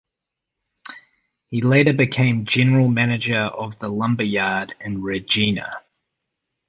[1.51, 5.77] He later became general manager of the lumber yard in Regina.